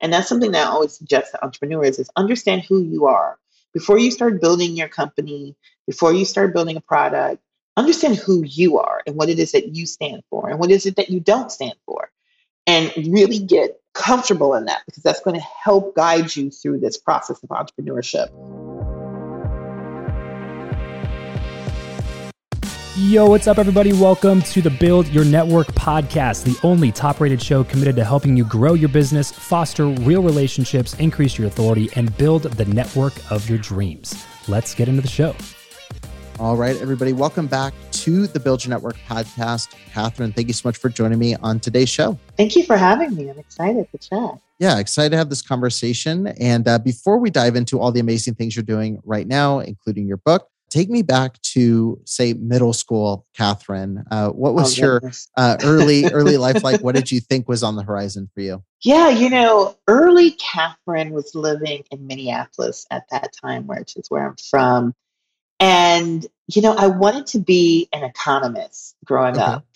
[0.00, 3.38] And that's something that I always suggest to entrepreneurs is understand who you are.
[3.74, 7.42] Before you start building your company, before you start building a product,
[7.76, 10.86] understand who you are and what it is that you stand for and what is
[10.86, 12.10] it that you don't stand for.
[12.66, 16.98] And really get comfortable in that because that's going to help guide you through this
[16.98, 18.28] process of entrepreneurship.
[23.08, 23.94] Yo, what's up, everybody?
[23.94, 28.36] Welcome to the Build Your Network podcast, the only top rated show committed to helping
[28.36, 33.48] you grow your business, foster real relationships, increase your authority, and build the network of
[33.48, 34.26] your dreams.
[34.46, 35.34] Let's get into the show.
[36.38, 39.74] All right, everybody, welcome back to the Build Your Network podcast.
[39.90, 42.18] Catherine, thank you so much for joining me on today's show.
[42.36, 43.30] Thank you for having me.
[43.30, 44.38] I'm excited to chat.
[44.58, 46.26] Yeah, excited to have this conversation.
[46.38, 50.06] And uh, before we dive into all the amazing things you're doing right now, including
[50.06, 54.04] your book, Take me back to say middle school, Catherine.
[54.10, 56.80] Uh, what was oh, your uh, early early life like?
[56.82, 58.62] What did you think was on the horizon for you?
[58.82, 64.26] Yeah, you know, early Catherine was living in Minneapolis at that time, which is where
[64.26, 64.94] I'm from,
[65.58, 69.44] and you know, I wanted to be an economist growing okay.
[69.44, 69.66] up.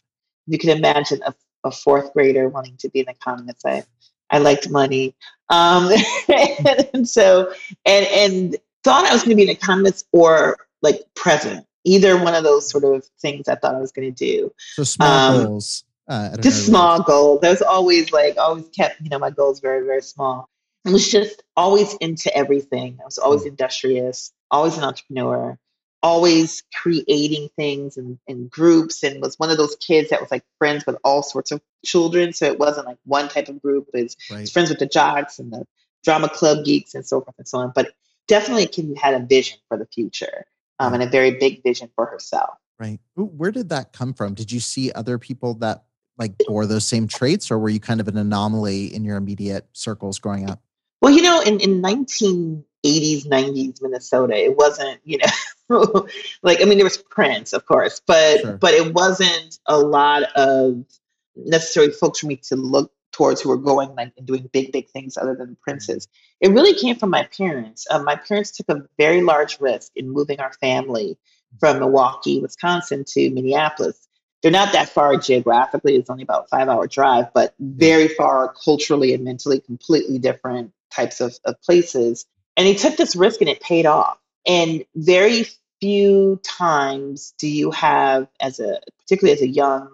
[0.47, 1.35] You can imagine a,
[1.65, 3.65] a, fourth grader wanting to be an economist.
[3.65, 3.85] I
[4.31, 5.15] I liked money,
[5.49, 5.91] um,
[6.29, 7.53] and, and so
[7.87, 11.67] and and thought I was going to be an economist or like present.
[11.85, 14.53] Either one of those sort of things I thought I was going to do.
[14.75, 15.85] So small um, goals.
[16.09, 17.41] Uh, just small goals.
[17.43, 20.49] I was always like, always kept, you know, my goals very, very small.
[20.87, 22.99] I was just always into everything.
[23.01, 23.49] I was always mm.
[23.49, 25.59] industrious, always an entrepreneur,
[26.03, 30.45] always creating things in, in groups, and was one of those kids that was like
[30.59, 32.33] friends with all sorts of children.
[32.33, 33.89] So it wasn't like one type of group.
[33.95, 34.49] It's right.
[34.49, 35.67] friends with the jocks and the
[36.05, 37.73] drama club geeks and so forth and so on.
[37.75, 37.93] But
[38.27, 40.47] definitely, Kim had a vision for the future
[40.83, 42.51] um, and a very big vision for herself.
[42.79, 42.99] Right.
[43.15, 44.35] Where did that come from?
[44.35, 45.85] Did you see other people that
[46.19, 49.67] like bore those same traits, or were you kind of an anomaly in your immediate
[49.73, 50.61] circles growing up?
[51.01, 56.07] Well, you know, in, in 1980s, 90s Minnesota, it wasn't, you know,
[56.43, 58.57] like I mean, there was Prince, of course, but sure.
[58.57, 60.85] but it wasn't a lot of
[61.37, 64.89] necessarily folks for me to look towards who were going like and doing big big
[64.91, 66.09] things other than princes.
[66.41, 67.87] It really came from my parents.
[67.91, 71.19] Um, my parents took a very large risk in moving our family
[71.61, 74.09] from milwaukee wisconsin to minneapolis.
[74.43, 75.95] They're not that far geographically.
[75.95, 81.21] It's only about five hour drive but very far culturally and mentally completely different types
[81.21, 82.27] of, of places.
[82.57, 84.19] And he took this risk and it paid off.
[84.47, 85.47] And very
[85.83, 89.89] few times do you have as a particularly as a young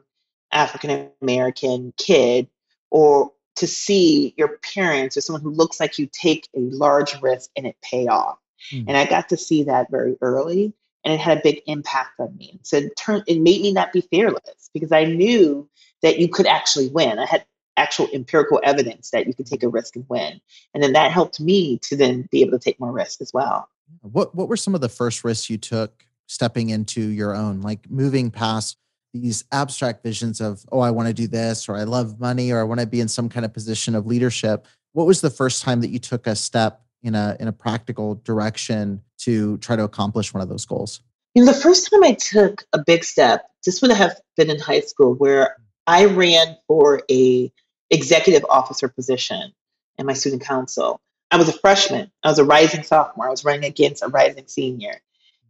[0.52, 2.46] african american kid
[2.90, 7.50] or to see your parents or someone who looks like you take a large risk
[7.56, 8.38] and it pay off.
[8.72, 8.84] Mm.
[8.88, 10.72] And I got to see that very early
[11.04, 12.58] and it had a big impact on me.
[12.62, 15.68] So it turned it made me not be fearless because I knew
[16.02, 17.18] that you could actually win.
[17.18, 17.44] I had
[17.76, 20.40] actual empirical evidence that you could take a risk and win.
[20.74, 23.68] And then that helped me to then be able to take more risk as well.
[24.02, 27.90] What what were some of the first risks you took stepping into your own, like
[27.90, 28.76] moving past
[29.14, 32.60] these abstract visions of, oh, I want to do this, or I love money, or
[32.60, 34.66] I want to be in some kind of position of leadership.
[34.92, 38.16] What was the first time that you took a step in a in a practical
[38.16, 41.00] direction to try to accomplish one of those goals?
[41.34, 44.58] You know, the first time I took a big step, this would have been in
[44.58, 47.52] high school, where I ran for a
[47.90, 49.52] executive officer position
[49.96, 51.00] in my student council.
[51.30, 52.10] I was a freshman.
[52.22, 53.26] I was a rising sophomore.
[53.26, 55.00] I was running against a rising senior.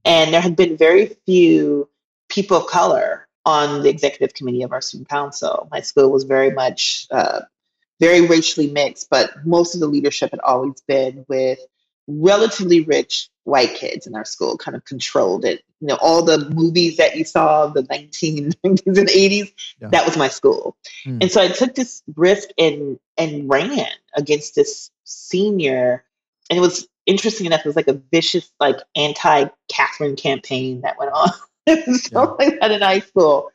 [0.04, 1.88] And there had been very few
[2.28, 5.68] people of color on the executive committee of our student council.
[5.70, 7.40] My school was very much uh,
[7.98, 11.58] very racially mixed, but most of the leadership had always been with
[12.06, 15.62] relatively rich white kids in our school, kind of controlled it.
[15.80, 19.88] You know, all the movies that you saw, the 1990s and 80s, yeah.
[19.88, 20.76] that was my school.
[21.06, 21.22] Mm.
[21.22, 26.04] And so I took this risk and and ran against this senior.
[26.50, 31.12] And it was interesting enough, it was like a vicious, like anti-Catherine campaign that went
[31.12, 31.30] on.
[31.68, 32.20] something yeah.
[32.20, 33.50] like that in high school.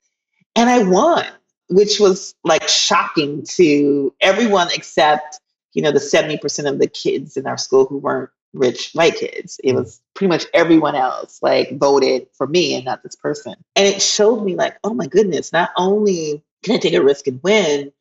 [0.56, 1.26] And I won,
[1.70, 5.40] which was like shocking to everyone except,
[5.74, 9.60] you know, the 70% of the kids in our school who weren't rich white kids.
[9.64, 9.80] It mm.
[9.80, 13.56] was pretty much everyone else like voted for me and not this person.
[13.76, 17.28] And it showed me like, oh my goodness, not only can I take a risk
[17.28, 17.92] and win,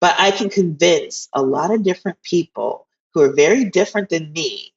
[0.00, 4.72] but I can convince a lot of different people who are very different than me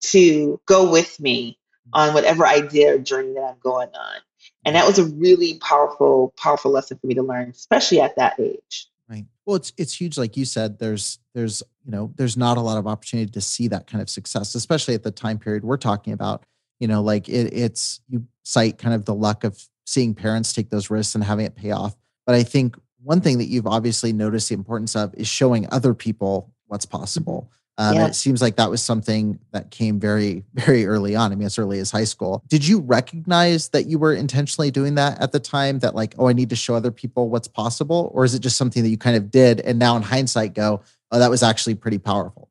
[0.00, 1.90] to go with me mm.
[1.92, 4.20] on whatever idea or journey that I'm going on.
[4.68, 8.38] And that was a really powerful, powerful lesson for me to learn, especially at that
[8.38, 8.86] age.
[9.08, 9.24] Right.
[9.46, 10.18] Well, it's it's huge.
[10.18, 13.68] Like you said, there's there's you know there's not a lot of opportunity to see
[13.68, 16.44] that kind of success, especially at the time period we're talking about.
[16.80, 20.68] You know, like it, it's you cite kind of the luck of seeing parents take
[20.68, 21.96] those risks and having it pay off.
[22.26, 25.94] But I think one thing that you've obviously noticed the importance of is showing other
[25.94, 27.50] people what's possible.
[27.80, 28.06] Um, yeah.
[28.08, 31.32] it seems like that was something that came very, very early on.
[31.32, 32.42] I mean, as early as high school.
[32.48, 35.78] Did you recognize that you were intentionally doing that at the time?
[35.78, 38.56] That like, oh, I need to show other people what's possible, or is it just
[38.56, 40.82] something that you kind of did, and now in hindsight, go,
[41.12, 42.50] oh, that was actually pretty powerful?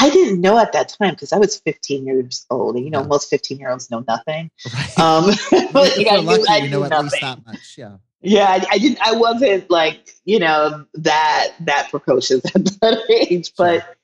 [0.00, 3.00] I didn't know at that time because I was 15 years old, and you know,
[3.00, 3.08] yeah.
[3.08, 4.50] most 15 year olds know nothing.
[4.72, 4.98] Right.
[4.98, 5.30] Um,
[5.72, 7.74] but like, I knew, you know at least that much.
[7.76, 7.96] Yeah.
[8.22, 9.00] Yeah, I, I, didn't.
[9.00, 13.96] I wasn't like you know that that precocious at that age, but.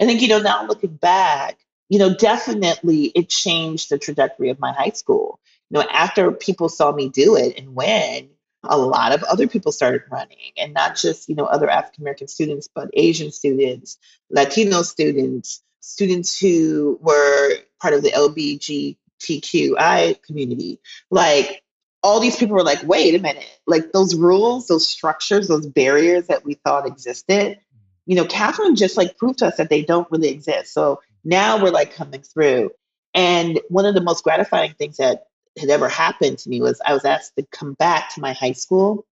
[0.00, 1.58] I think you know now looking back,
[1.88, 5.40] you know, definitely it changed the trajectory of my high school.
[5.70, 8.30] You know, after people saw me do it and win,
[8.64, 12.28] a lot of other people started running and not just you know other african american
[12.28, 13.98] students but asian students
[14.30, 18.10] latino students students who were part of the
[19.20, 20.80] lbgtqi community
[21.10, 21.62] like
[22.02, 26.26] all these people were like wait a minute like those rules those structures those barriers
[26.26, 27.58] that we thought existed
[28.08, 31.62] you know catherine just like proved to us that they don't really exist so now
[31.62, 32.70] we're like coming through
[33.14, 35.24] and one of the most gratifying things that
[35.58, 38.52] had ever happened to me was I was asked to come back to my high
[38.52, 39.06] school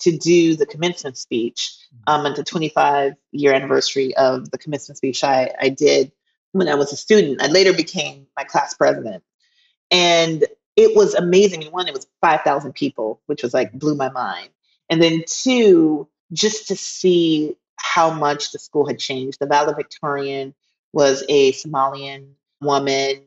[0.00, 2.12] to do the commencement speech mm-hmm.
[2.12, 6.12] um, at the 25 year anniversary of the commencement speech I, I did
[6.52, 7.42] when I was a student.
[7.42, 9.22] I later became my class president.
[9.90, 10.44] And
[10.76, 11.62] it was amazing.
[11.64, 14.48] One, it was 5,000 people, which was like blew my mind.
[14.90, 19.38] And then two, just to see how much the school had changed.
[19.40, 20.54] The valedictorian
[20.92, 23.22] was a Somalian woman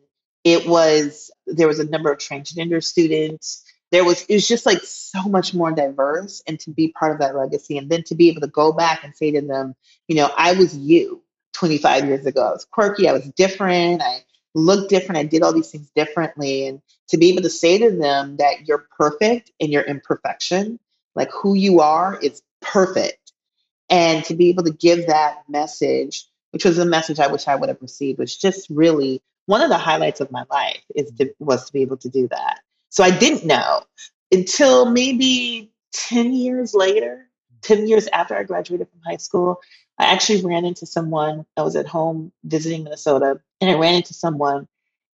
[0.45, 3.65] it was there was a number of transgender students.
[3.91, 7.19] There was it was just like so much more diverse, and to be part of
[7.19, 9.75] that legacy, and then to be able to go back and say to them,
[10.07, 11.23] you know, I was you
[11.53, 12.43] 25 years ago.
[12.47, 13.09] I was quirky.
[13.09, 14.01] I was different.
[14.03, 14.23] I
[14.53, 15.17] looked different.
[15.17, 18.67] I did all these things differently, and to be able to say to them that
[18.67, 20.79] you're perfect in your imperfection,
[21.15, 23.24] like who you are is perfect,
[23.89, 27.55] and to be able to give that message which was a message I wish I
[27.57, 31.35] would have received, was just really one of the highlights of my life is to,
[31.37, 32.61] was to be able to do that.
[32.87, 33.83] So I didn't know
[34.31, 37.29] until maybe 10 years later,
[37.63, 39.59] 10 years after I graduated from high school,
[39.99, 41.45] I actually ran into someone.
[41.57, 44.69] I was at home visiting Minnesota and I ran into someone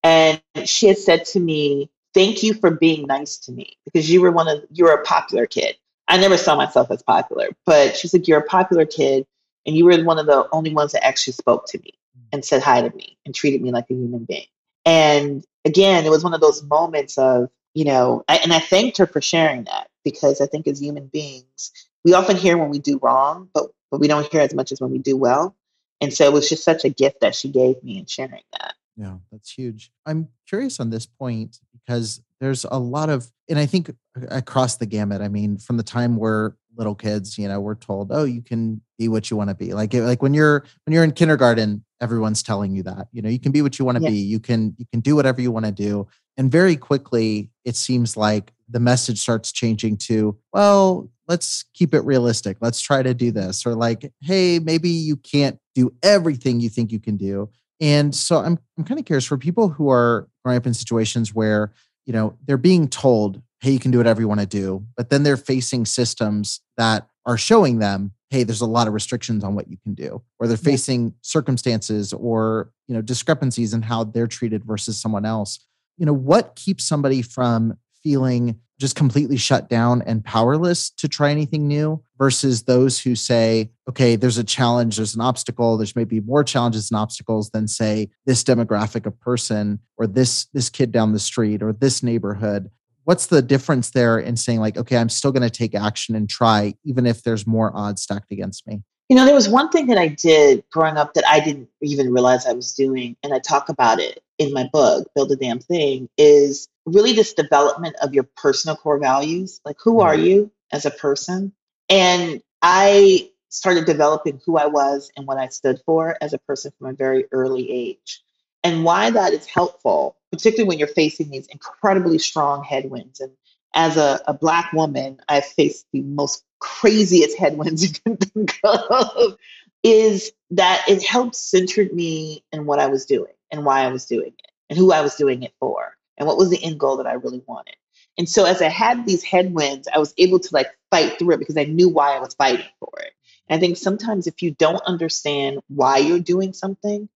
[0.04, 4.20] and she had said to me, Thank you for being nice to me because you
[4.20, 5.78] were one of you were a popular kid.
[6.10, 9.26] I never saw myself as popular, but she's like, You're a popular kid
[9.66, 12.24] and you were one of the only ones that actually spoke to me mm.
[12.34, 14.48] and said hi to me and treated me like a human being.
[14.86, 18.98] And again, it was one of those moments of, you know, I, and I thanked
[18.98, 21.72] her for sharing that because I think as human beings,
[22.04, 24.82] we often hear when we do wrong, but, but we don't hear as much as
[24.82, 25.56] when we do well.
[26.02, 28.74] And so it was just such a gift that she gave me in sharing that.
[28.96, 29.92] Yeah, that's huge.
[30.06, 31.60] I'm curious on this point
[31.90, 35.78] because there's a lot of, and I think uh, across the gamut, I mean, from
[35.78, 39.38] the time we're little kids, you know, we're told, oh, you can be what you
[39.38, 39.74] want to be.
[39.74, 43.40] Like, like when you're, when you're in kindergarten, everyone's telling you that you know you
[43.40, 44.10] can be what you want to yeah.
[44.10, 46.08] be you can you can do whatever you want to do
[46.38, 52.00] and very quickly it seems like the message starts changing to well let's keep it
[52.02, 56.70] realistic let's try to do this or like hey maybe you can't do everything you
[56.70, 60.28] think you can do and so i'm i'm kind of curious for people who are
[60.44, 61.74] growing up in situations where
[62.06, 65.10] you know they're being told hey you can do whatever you want to do but
[65.10, 69.56] then they're facing systems that are showing them hey there's a lot of restrictions on
[69.56, 74.28] what you can do or they're facing circumstances or you know discrepancies in how they're
[74.28, 75.60] treated versus someone else.
[75.98, 81.32] You know what keeps somebody from feeling just completely shut down and powerless to try
[81.32, 86.20] anything new versus those who say okay there's a challenge there's an obstacle there's maybe
[86.22, 91.14] more challenges and obstacles than say this demographic of person or this this kid down
[91.14, 92.70] the street or this neighborhood.
[93.04, 96.30] What's the difference there in saying like okay i'm still going to take action and
[96.30, 98.82] try even if there's more odds stacked against me?
[99.10, 102.14] You know there was one thing that i did growing up that i didn't even
[102.14, 105.60] realize i was doing and i talk about it in my book build a damn
[105.60, 110.86] thing is really this development of your personal core values like who are you as
[110.86, 111.54] a person?
[111.90, 116.72] And i started developing who i was and what i stood for as a person
[116.78, 118.22] from a very early age.
[118.64, 123.22] And why that is helpful, particularly when you're facing these incredibly strong headwinds.
[123.22, 123.32] And
[123.74, 129.38] as a, a Black woman, I've faced the most craziest headwinds you can think of,
[129.84, 134.06] is that it helped center me in what I was doing and why I was
[134.06, 136.98] doing it and who I was doing it for and what was the end goal
[136.98, 137.76] that I really wanted.
[138.18, 141.40] And so as I had these headwinds, I was able to like fight through it
[141.40, 143.14] because I knew why I was fighting for it.
[143.48, 147.10] And I think sometimes if you don't understand why you're doing something,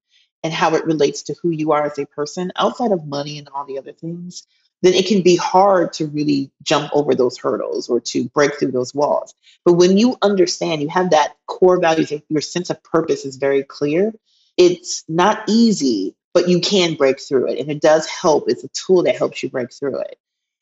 [0.43, 3.47] and how it relates to who you are as a person outside of money and
[3.49, 4.45] all the other things,
[4.81, 8.71] then it can be hard to really jump over those hurdles or to break through
[8.71, 9.33] those walls.
[9.63, 13.63] But when you understand, you have that core values, your sense of purpose is very
[13.63, 14.13] clear.
[14.57, 17.59] It's not easy, but you can break through it.
[17.59, 18.45] And it does help.
[18.47, 20.17] It's a tool that helps you break through it.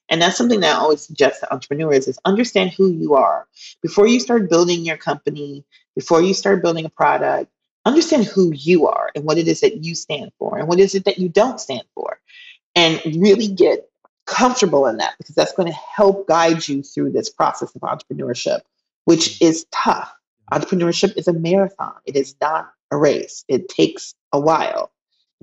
[0.09, 3.47] And that's something that I always suggest to entrepreneurs is understand who you are.
[3.81, 5.63] Before you start building your company,
[5.95, 7.49] before you start building a product,
[7.85, 10.95] understand who you are and what it is that you stand for and what is
[10.95, 12.19] it that you don't stand for.
[12.75, 13.89] And really get
[14.25, 18.61] comfortable in that because that's going to help guide you through this process of entrepreneurship,
[19.05, 20.13] which is tough.
[20.51, 24.91] Entrepreneurship is a marathon, it is not a race, it takes a while.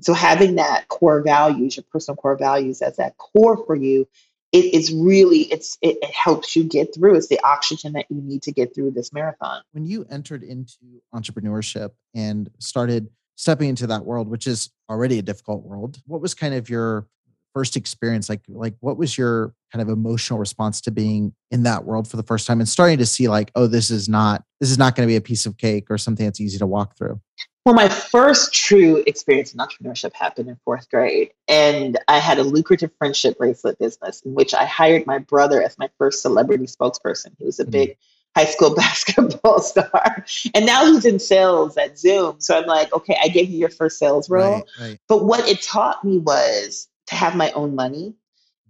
[0.01, 4.07] So, having that core values, your personal core values as that core for you,
[4.51, 7.15] it is really it's it, it helps you get through.
[7.15, 9.61] It's the oxygen that you need to get through this marathon.
[9.71, 15.21] When you entered into entrepreneurship and started stepping into that world which is already a
[15.21, 17.07] difficult world what was kind of your
[17.53, 18.29] first experience?
[18.29, 22.17] Like like what was your kind of emotional response to being in that world for
[22.17, 24.95] the first time and starting to see like oh this is not this is not
[24.95, 27.19] going to be a piece of cake or something that's easy to walk through
[27.65, 32.43] well my first true experience in entrepreneurship happened in fourth grade and i had a
[32.43, 37.35] lucrative friendship bracelet business in which i hired my brother as my first celebrity spokesperson
[37.37, 37.71] he was a mm-hmm.
[37.71, 37.97] big
[38.35, 40.25] high school basketball star.
[40.53, 42.39] And now he's in sales at Zoom.
[42.39, 44.53] So I'm like, okay, I gave you your first sales role.
[44.53, 44.99] Right, right.
[45.07, 48.13] But what it taught me was to have my own money,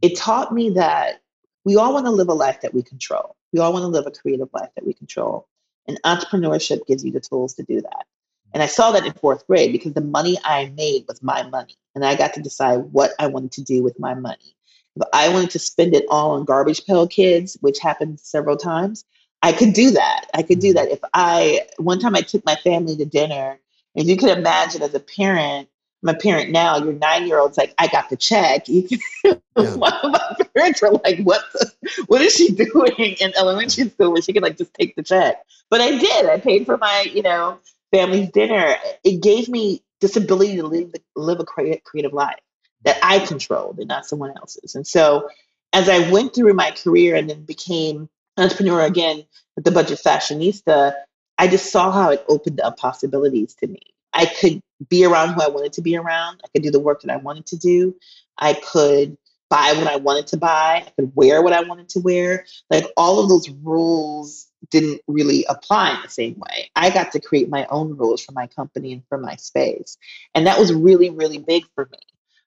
[0.02, 1.22] it taught me that
[1.66, 3.36] we all want to live a life that we control.
[3.52, 5.48] We all want to live a creative life that we control.
[5.88, 8.06] And entrepreneurship gives you the tools to do that.
[8.54, 11.76] And I saw that in fourth grade because the money I made was my money.
[11.96, 14.56] And I got to decide what I wanted to do with my money.
[14.96, 19.06] If I wanted to spend it all on garbage pail kids, which happened several times,
[19.42, 20.26] I could do that.
[20.34, 20.86] I could do mm-hmm.
[20.86, 20.92] that.
[20.92, 23.60] If I, one time I took my family to dinner,
[23.96, 25.70] and you can imagine as a parent,
[26.04, 28.66] I'm a parent now, your nine year old's like, I got the check.
[28.68, 29.34] yeah.
[29.56, 31.72] my parents were like, what the,
[32.08, 35.44] what is she doing in elementary school where she could like just take the check?
[35.70, 36.26] But I did.
[36.28, 37.60] I paid for my, you know,
[37.92, 38.76] family's dinner.
[39.04, 42.40] It gave me this ability to live, live a creative life
[42.86, 44.76] that I controlled and not someone else's.
[44.76, 45.30] And so
[45.74, 50.00] as I went through my career and then became an entrepreneur again with the budget
[50.04, 50.94] fashionista,
[51.38, 53.82] I just saw how it opened up possibilities to me.
[54.14, 56.42] I could be around who I wanted to be around.
[56.44, 57.96] I could do the work that I wanted to do.
[58.38, 59.18] I could
[59.50, 60.84] buy what I wanted to buy.
[60.86, 62.46] I could wear what I wanted to wear.
[62.70, 66.70] Like all of those rules didn't really apply in the same way.
[66.76, 69.98] I got to create my own rules for my company and for my space.
[70.36, 72.00] And that was really, really big for me.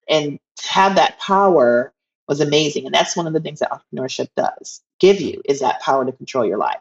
[0.09, 1.93] And to have that power
[2.29, 2.87] was amazing.
[2.87, 6.13] And that's one of the things that entrepreneurship does give you is that power to
[6.13, 6.81] control your life.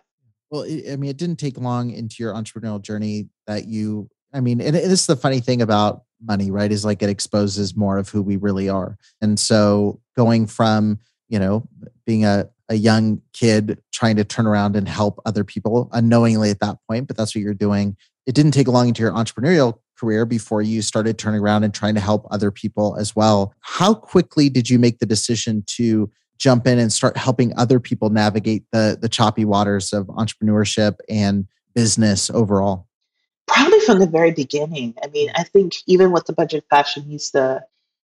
[0.51, 4.61] Well, I mean, it didn't take long into your entrepreneurial journey that you I mean,
[4.61, 6.71] and this is the funny thing about money, right?
[6.71, 8.97] Is like it exposes more of who we really are.
[9.21, 11.67] And so going from, you know,
[12.05, 16.59] being a, a young kid trying to turn around and help other people unknowingly at
[16.59, 17.97] that point, but that's what you're doing.
[18.25, 21.95] It didn't take long into your entrepreneurial career before you started turning around and trying
[21.95, 23.53] to help other people as well.
[23.59, 28.09] How quickly did you make the decision to jump in and start helping other people
[28.09, 31.45] navigate the the choppy waters of entrepreneurship and
[31.75, 32.87] business overall?
[33.47, 34.95] Probably from the very beginning.
[35.03, 35.33] I mean, mm.
[35.35, 37.61] I think even with the budget fashionista,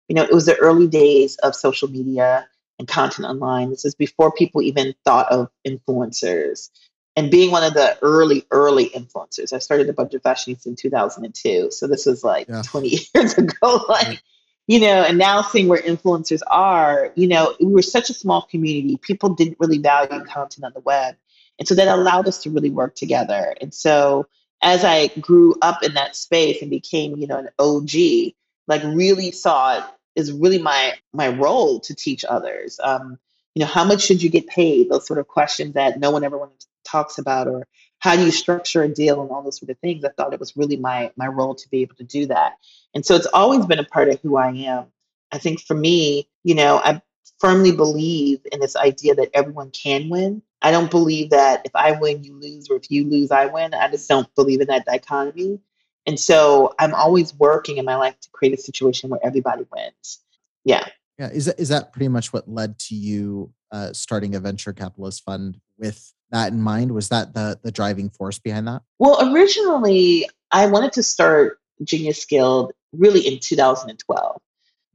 [0.08, 2.48] you know, it was the early days of social media
[2.80, 3.70] and content online.
[3.70, 6.70] This is before people even thought of influencers.
[7.16, 11.72] And being one of the early, early influencers, I started the budget fashionista in 2002.
[11.72, 12.62] So this was like yeah.
[12.64, 13.86] 20 years ago.
[13.90, 14.22] Like,
[14.68, 18.42] you know, and now seeing where influencers are, you know, we were such a small
[18.42, 18.98] community.
[18.98, 21.16] People didn't really value content on the web.
[21.58, 23.56] And so that allowed us to really work together.
[23.62, 24.28] And so
[24.62, 28.34] as I grew up in that space and became, you know, an OG,
[28.68, 29.84] like really saw it
[30.16, 32.80] is really my my role to teach others.
[32.84, 33.20] Um,
[33.54, 34.90] you know, how much should you get paid?
[34.90, 36.50] Those sort of questions that no one ever
[36.84, 37.68] talks about, or
[38.00, 40.04] how do you structure a deal and all those sort of things.
[40.04, 42.54] I thought it was really my my role to be able to do that,
[42.94, 44.86] and so it's always been a part of who I am.
[45.32, 47.02] I think for me, you know, I
[47.40, 50.42] firmly believe in this idea that everyone can win.
[50.62, 53.74] I don't believe that if I win, you lose, or if you lose, I win.
[53.74, 55.60] I just don't believe in that dichotomy.
[56.06, 60.20] And so I'm always working in my life to create a situation where everybody wins.
[60.64, 60.88] Yeah.
[61.20, 61.30] Yeah.
[61.30, 65.24] Is that, is that pretty much what led to you uh, starting a venture capitalist
[65.24, 66.92] fund with that in mind?
[66.92, 68.82] Was that the, the driving force behind that?
[69.00, 74.42] Well, originally, I wanted to start Genius Guild really in 2012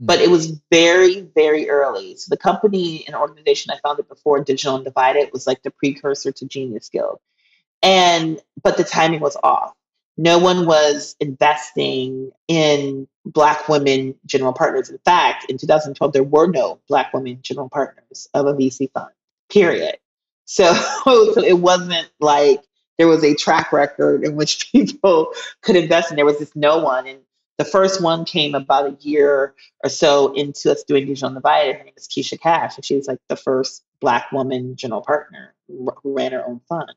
[0.05, 2.17] but it was very, very early.
[2.17, 6.45] So the company and organization I founded before Digital Undivided was like the precursor to
[6.45, 7.21] Genius Guild.
[7.83, 9.75] And but the timing was off.
[10.17, 14.91] no one was investing in Black women general partners.
[14.91, 19.13] In fact, in 2012, there were no Black women general partners of a VC fund,
[19.51, 19.99] period.
[20.47, 22.65] So, so it wasn't like
[22.99, 26.79] there was a track record in which people could invest and there was just no
[26.79, 27.07] one.
[27.07, 27.21] And
[27.59, 29.55] the first one came about a year
[29.85, 31.77] or so into us doing Digital Undivided.
[31.77, 35.55] Her name is Kesha Cash, and she was like the first Black woman general partner
[35.69, 36.93] who ran her own fund.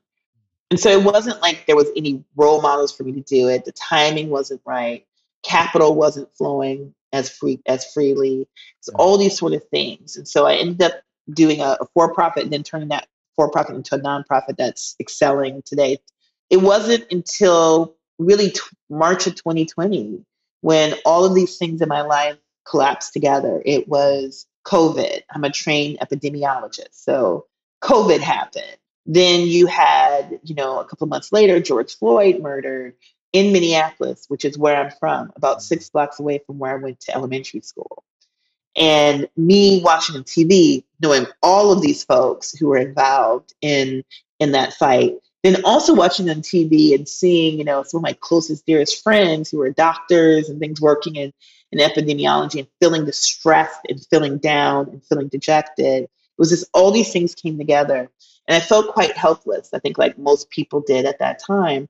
[0.70, 3.64] And so it wasn't like there was any role models for me to do it.
[3.64, 5.06] The timing wasn't right.
[5.44, 8.48] Capital wasn't flowing as free as freely.
[8.80, 10.16] So all these sort of things.
[10.16, 10.94] And so I ended up
[11.32, 15.98] doing a, a for-profit and then turning that for-profit into a nonprofit that's excelling today.
[16.50, 18.60] It wasn't until really t-
[18.90, 20.24] March of 2020
[20.66, 22.36] when all of these things in my life
[22.68, 23.62] collapsed together.
[23.64, 25.20] It was COVID.
[25.30, 26.88] I'm a trained epidemiologist.
[26.90, 27.46] So
[27.84, 28.76] COVID happened.
[29.06, 32.94] Then you had, you know, a couple months later, George Floyd murdered
[33.32, 36.98] in Minneapolis, which is where I'm from, about six blocks away from where I went
[37.02, 38.02] to elementary school.
[38.74, 44.02] And me watching TV, knowing all of these folks who were involved in
[44.40, 45.14] in that fight,
[45.54, 49.50] then also watching on TV and seeing, you know, some of my closest, dearest friends
[49.50, 51.32] who were doctors and things working in,
[51.72, 56.04] in epidemiology and feeling distressed and feeling down and feeling dejected.
[56.04, 58.10] It was just all these things came together.
[58.48, 61.88] And I felt quite helpless, I think, like most people did at that time.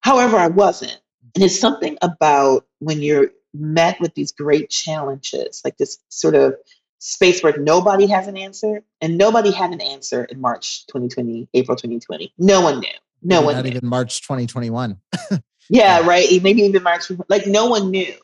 [0.00, 1.00] However, I wasn't.
[1.34, 6.56] And it's something about when you're met with these great challenges, like this sort of
[7.04, 11.76] space where nobody has an answer, and nobody had an answer in March 2020, April
[11.76, 12.32] 2020.
[12.38, 12.88] No one knew.
[13.22, 13.70] No Maybe one not knew.
[13.72, 14.96] even March 2021.
[15.68, 16.28] Yeah, right.
[16.42, 18.14] Maybe even March, like no one knew.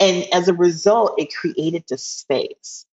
[0.00, 2.86] And as a result, it created this space.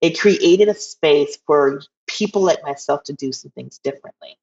[0.00, 4.38] It created a space for people like myself to do some things differently.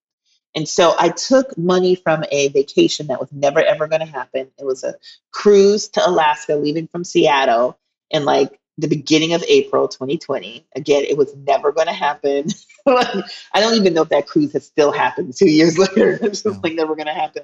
[0.56, 4.50] And so I took money from a vacation that was never ever going to happen.
[4.58, 4.96] It was a
[5.32, 10.66] cruise to Alaska leaving from Seattle in like the beginning of April 2020.
[10.76, 12.48] Again, it was never going to happen.
[12.88, 13.24] I
[13.56, 16.20] don't even know if that cruise has still happened two years later.
[16.22, 17.44] It's just like never going to happen.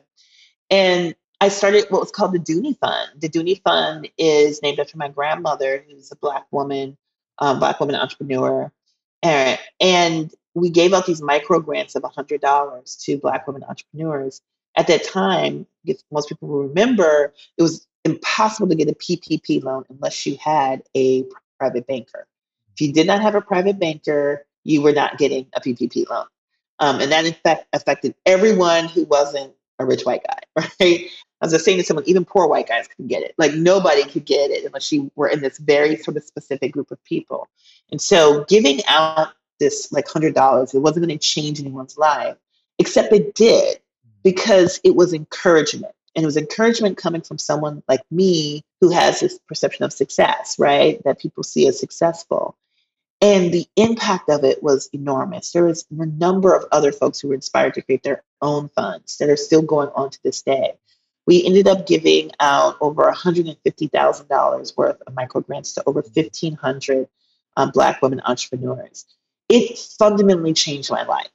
[0.70, 3.22] And I started what was called the Doonie Fund.
[3.22, 6.98] The Doonie Fund is named after my grandmother, who's a Black woman,
[7.38, 8.72] um, Black woman entrepreneur.
[9.22, 14.42] And, and we gave out these micro grants of $100 to Black women entrepreneurs.
[14.76, 19.64] At that time, if most people will remember, it was impossible to get a PPP
[19.64, 21.26] loan unless you had a
[21.60, 22.28] private banker.
[22.74, 26.26] If you did not have a private banker, you were not getting a PPP loan.
[26.80, 30.40] Um, and that in fact affected everyone who wasn't a rich white guy,
[30.80, 31.08] right?
[31.40, 33.36] I was just saying to someone, even poor white guys couldn't get it.
[33.38, 36.90] Like nobody could get it unless you were in this very sort of specific group
[36.92, 37.48] of people.
[37.92, 42.38] And so giving out this like hundred dollars, it wasn't going to change anyone's life,
[42.80, 43.80] except it did
[44.24, 45.94] because it was encouragement.
[46.16, 50.56] And it was encouragement coming from someone like me who has this perception of success,
[50.58, 51.02] right?
[51.04, 52.58] That people see as successful.
[53.22, 55.52] And the impact of it was enormous.
[55.52, 59.18] There was a number of other folks who were inspired to create their own funds
[59.18, 60.74] that are still going on to this day.
[61.26, 67.08] We ended up giving out over $150,000 worth of micro grants to over 1,500
[67.58, 69.06] um, Black women entrepreneurs.
[69.50, 71.30] It fundamentally changed my life.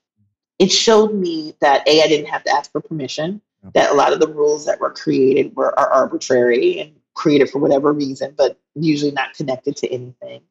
[0.59, 3.43] It showed me that A, I didn't have to ask for permission,
[3.75, 7.59] that a lot of the rules that were created were are arbitrary and created for
[7.59, 10.43] whatever reason, but usually not connected to anything.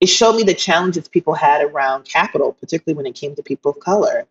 [0.00, 3.72] It showed me the challenges people had around capital, particularly when it came to people
[3.72, 4.26] of color.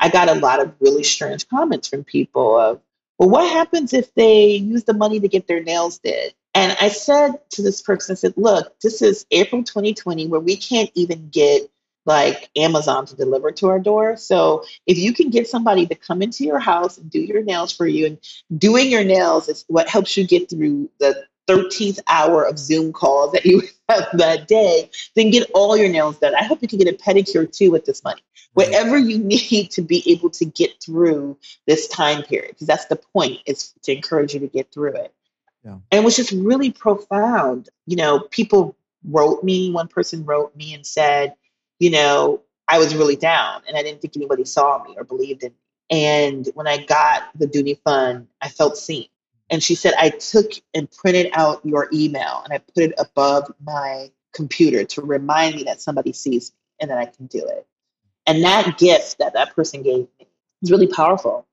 [0.00, 2.80] I got a lot of really strange comments from people of,
[3.18, 6.34] well, what happens if they use the money to get their nails did?
[6.54, 10.56] And I said to this person, I said, look, this is April 2020 where we
[10.56, 11.70] can't even get
[12.06, 14.16] like Amazon to deliver to our door.
[14.16, 17.72] So if you can get somebody to come into your house and do your nails
[17.72, 18.18] for you, and
[18.56, 23.32] doing your nails is what helps you get through the 13th hour of Zoom calls
[23.32, 26.34] that you have that day, then get all your nails done.
[26.34, 28.22] I hope you can get a pedicure too with this money.
[28.54, 29.18] Whatever you
[29.50, 33.74] need to be able to get through this time period, because that's the point, is
[33.82, 35.14] to encourage you to get through it.
[35.64, 35.78] Yeah.
[35.90, 37.68] And it was just really profound.
[37.86, 41.34] You know, people wrote me, one person wrote me and said,
[41.84, 45.42] you know, I was really down and I didn't think anybody saw me or believed
[45.42, 45.58] in me.
[45.90, 49.08] And when I got the Doonie Fund, I felt seen.
[49.50, 53.52] And she said, I took and printed out your email and I put it above
[53.62, 57.66] my computer to remind me that somebody sees me and that I can do it.
[58.26, 60.26] And that gift that that person gave me
[60.62, 61.46] is really powerful.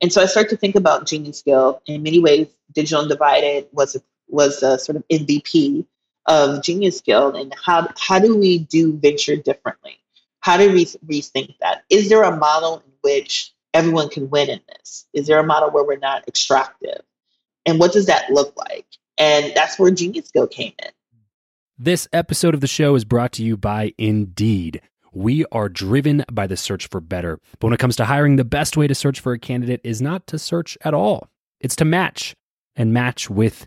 [0.00, 1.80] And so I started to think about Genius Guild.
[1.84, 5.84] In many ways, Digital Undivided was a, was a sort of MVP
[6.26, 7.36] of Genius Guild.
[7.36, 9.98] And how, how do we do venture differently?
[10.40, 11.84] How do we rethink that?
[11.90, 15.06] Is there a model in which everyone can win in this?
[15.12, 17.00] Is there a model where we're not extractive?
[17.66, 18.86] And what does that look like?
[19.16, 20.90] And that's where Genius Guild came in.
[21.78, 24.80] This episode of the show is brought to you by Indeed.
[25.12, 27.40] We are driven by the search for better.
[27.58, 30.02] But when it comes to hiring, the best way to search for a candidate is
[30.02, 31.28] not to search at all,
[31.60, 32.34] it's to match
[32.76, 33.66] and match with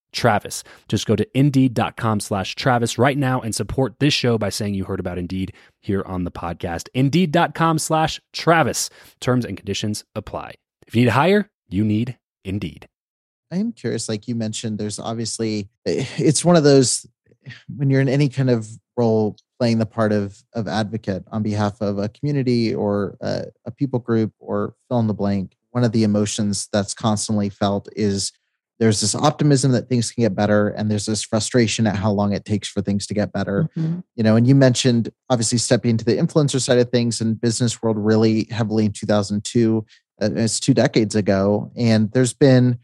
[0.11, 0.63] Travis.
[0.87, 4.85] Just go to indeed.com slash Travis right now and support this show by saying you
[4.85, 6.89] heard about Indeed here on the podcast.
[6.93, 8.89] Indeed.com slash Travis.
[9.19, 10.55] Terms and conditions apply.
[10.87, 12.87] If you need to hire, you need Indeed.
[13.51, 17.05] I am curious, like you mentioned, there's obviously, it's one of those,
[17.75, 21.81] when you're in any kind of role playing the part of, of advocate on behalf
[21.81, 25.91] of a community or a, a people group or fill in the blank, one of
[25.91, 28.31] the emotions that's constantly felt is
[28.81, 32.33] there's this optimism that things can get better and there's this frustration at how long
[32.33, 33.99] it takes for things to get better mm-hmm.
[34.15, 37.81] you know and you mentioned obviously stepping into the influencer side of things and business
[37.83, 39.85] world really heavily in 2002
[40.21, 42.77] uh, it's two decades ago and there's been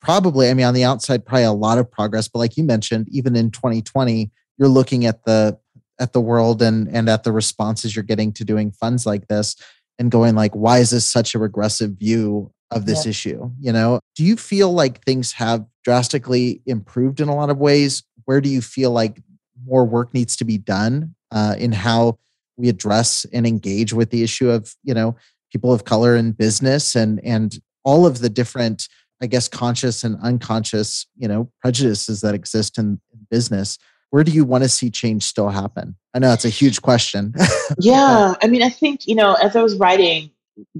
[0.00, 3.08] probably i mean on the outside probably a lot of progress but like you mentioned
[3.08, 5.56] even in 2020 you're looking at the
[6.00, 9.54] at the world and and at the responses you're getting to doing funds like this
[10.00, 13.10] and going like why is this such a regressive view of this yeah.
[13.10, 14.00] issue you know?
[14.16, 18.02] Do you feel like things have drastically improved in a lot of ways?
[18.24, 19.20] Where do you feel like
[19.66, 22.18] more work needs to be done uh, in how
[22.56, 25.16] we address and engage with the issue of you know
[25.50, 28.88] people of color in business and and all of the different
[29.22, 33.78] i guess conscious and unconscious you know prejudices that exist in, in business?
[34.10, 35.96] Where do you want to see change still happen?
[36.14, 37.34] I know it's a huge question.
[37.78, 40.30] Yeah i mean i think you know as i was writing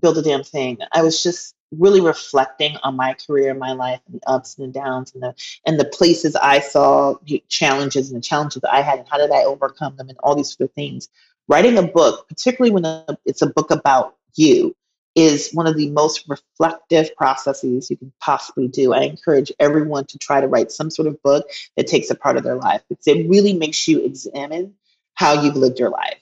[0.01, 4.01] build a damn thing i was just really reflecting on my career and my life
[4.07, 5.35] and the ups and the downs and the
[5.67, 7.17] and the places I saw
[7.49, 10.57] challenges and the challenges I had and how did I overcome them and all these
[10.57, 11.09] sort of things.
[11.49, 14.75] Writing a book, particularly when it's a book about you,
[15.15, 18.93] is one of the most reflective processes you can possibly do.
[18.93, 22.37] I encourage everyone to try to write some sort of book that takes a part
[22.37, 24.75] of their life because it really makes you examine
[25.15, 26.19] how you've lived your life.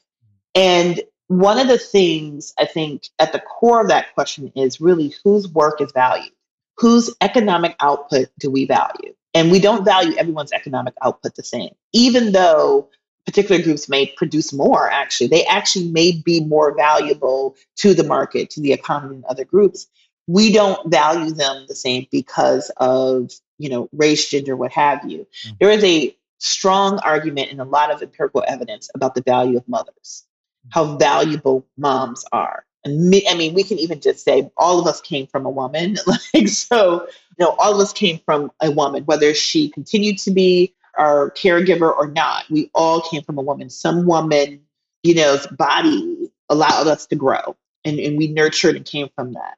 [0.54, 5.14] And one of the things I think at the core of that question is really
[5.24, 6.32] whose work is valued?
[6.78, 9.14] Whose economic output do we value?
[9.34, 12.90] And we don't value everyone's economic output the same, even though
[13.24, 15.28] particular groups may produce more, actually.
[15.28, 19.86] They actually may be more valuable to the market, to the economy, than other groups.
[20.26, 25.20] We don't value them the same because of, you know, race, gender, what have you.
[25.20, 25.54] Mm-hmm.
[25.60, 29.68] There is a strong argument and a lot of empirical evidence about the value of
[29.68, 30.24] mothers
[30.70, 32.64] how valuable moms are.
[32.84, 35.50] And me, I mean, we can even just say all of us came from a
[35.50, 35.96] woman.
[36.34, 37.06] like, so,
[37.38, 41.30] you know, all of us came from a woman, whether she continued to be our
[41.30, 42.44] caregiver or not.
[42.50, 43.70] We all came from a woman.
[43.70, 44.62] Some woman,
[45.02, 49.56] you know's body allowed us to grow and, and we nurtured and came from that.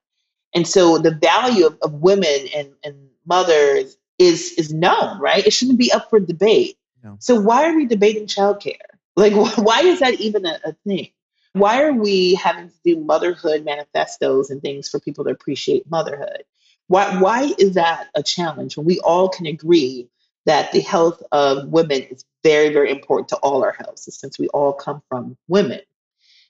[0.54, 5.44] And so the value of, of women and, and mothers is is known, right?
[5.44, 6.76] It shouldn't be up for debate.
[7.02, 7.16] No.
[7.18, 8.76] So why are we debating childcare?
[9.16, 11.08] Like, why is that even a, a thing?
[11.52, 16.44] Why are we having to do motherhood manifestos and things for people to appreciate motherhood?
[16.88, 20.08] Why, why is that a challenge when we all can agree
[20.46, 24.48] that the health of women is very, very important to all our health since we
[24.48, 25.80] all come from women.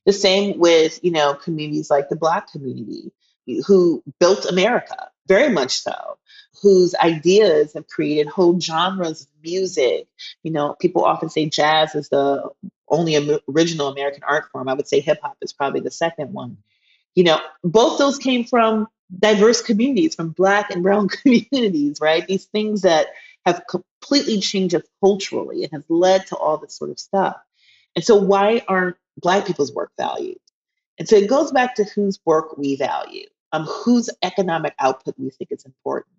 [0.07, 3.13] The same with, you know, communities like the Black community
[3.67, 6.19] who built America, very much so,
[6.65, 10.09] whose ideas have created whole genres of music.
[10.43, 12.51] You know, people often say jazz is the
[12.89, 14.71] only original American art form.
[14.71, 16.57] I would say hip hop is probably the second one.
[17.15, 21.09] You know, both those came from diverse communities, from Black and Brown
[21.53, 22.27] communities, right?
[22.27, 23.09] These things that
[23.45, 27.37] have completely changed us culturally and has led to all this sort of stuff.
[27.95, 30.39] And so, why aren't Black people's work valued?
[30.99, 35.29] And so, it goes back to whose work we value, um, whose economic output we
[35.29, 36.15] think is important.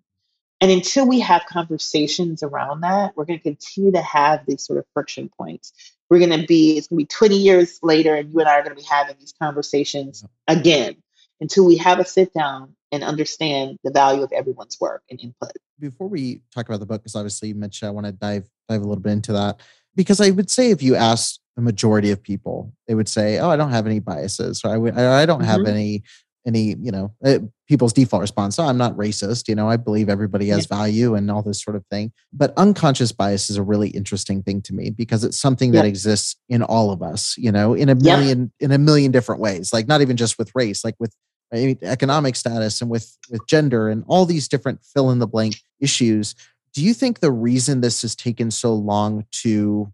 [0.60, 4.78] And until we have conversations around that, we're going to continue to have these sort
[4.78, 5.72] of friction points.
[6.08, 8.54] We're going to be, it's going to be 20 years later, and you and I
[8.58, 10.96] are going to be having these conversations again
[11.40, 15.52] until we have a sit down and understand the value of everyone's work and input.
[15.78, 18.80] Before we talk about the book, because obviously you mentioned I want to dive dive
[18.80, 19.60] a little bit into that.
[19.94, 23.50] Because I would say if you asked the majority of people, they would say, "Oh,
[23.50, 25.70] I don't have any biases," or "I, would, I don't have mm-hmm.
[25.70, 26.02] any
[26.46, 30.08] any you know uh, people's default response oh, i'm not racist you know i believe
[30.08, 30.76] everybody has yeah.
[30.76, 32.12] value and all this sort of thing.
[32.32, 36.36] But unconscious bias is a really interesting thing to me because it's something that exists
[36.48, 39.86] in all of us you know in a million in a million different ways like
[39.86, 41.14] not even just with race like with
[41.52, 46.34] economic status and with with gender and all these different fill in the blank issues.
[46.74, 49.92] Do you think the reason this has taken so long to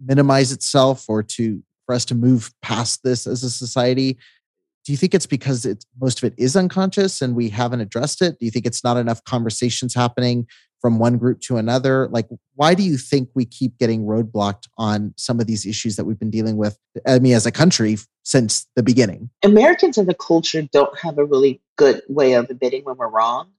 [0.00, 4.18] minimize itself or to for us to move past this as a society
[4.86, 8.22] do you think it's because it's most of it is unconscious and we haven't addressed
[8.22, 8.38] it?
[8.38, 10.46] Do you think it's not enough conversations happening
[10.80, 12.06] from one group to another?
[12.08, 16.04] Like why do you think we keep getting roadblocked on some of these issues that
[16.04, 19.28] we've been dealing with i mean as a country since the beginning?
[19.42, 23.50] Americans and the culture don't have a really good way of admitting when we're wrong.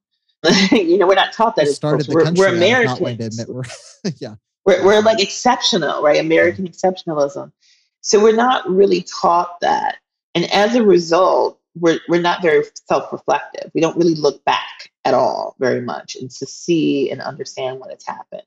[0.71, 3.45] You know we're not taught that started the country, we're, we're americans.
[3.49, 3.63] we're,
[4.21, 4.35] yeah.
[4.65, 6.21] We're, we're like exceptional right?
[6.21, 6.71] American yeah.
[6.71, 7.51] exceptionalism.
[7.99, 9.97] So we're not really taught that
[10.37, 13.71] and as a result, we're, we're not very self reflective.
[13.73, 17.89] We don't really look back at all very much and to see and understand what
[17.89, 18.43] has happened.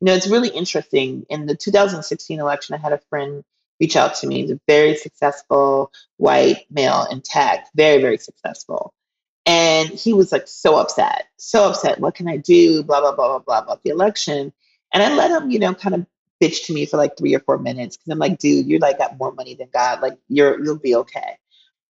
[0.00, 1.24] You know, it's really interesting.
[1.30, 3.42] In the 2016 election, I had a friend
[3.80, 4.42] reach out to me.
[4.42, 8.92] He's a very successful white male in tech, very, very successful.
[9.46, 11.98] And he was like so upset, so upset.
[11.98, 12.82] What can I do?
[12.82, 14.52] Blah, blah, blah, blah, blah about the election.
[14.92, 16.06] And I let him, you know, kind of
[16.42, 18.98] bitch to me for like three or four minutes because I'm like, dude, you're like
[18.98, 20.02] got more money than God.
[20.02, 21.38] Like you're you'll be okay.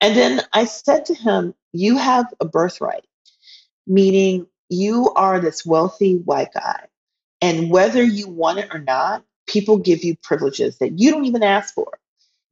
[0.01, 3.07] And then I said to him, You have a birthright,
[3.87, 6.87] meaning you are this wealthy white guy.
[7.41, 11.43] And whether you want it or not, people give you privileges that you don't even
[11.43, 11.99] ask for.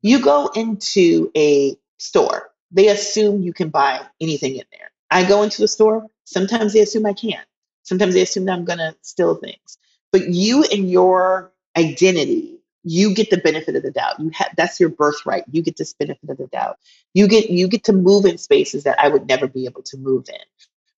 [0.03, 4.91] You go into a store, they assume you can buy anything in there.
[5.11, 7.41] I go into a store, sometimes they assume I can.
[7.83, 9.79] Sometimes they assume that I'm going to steal things.
[10.13, 12.59] But you and your identity.
[12.85, 14.21] You get the benefit of the doubt.
[14.21, 15.45] You have that's your birthright.
[15.51, 16.79] You get this benefit of the doubt.
[17.15, 19.99] You get you get to move in spaces that i would never be able to
[19.99, 20.41] move in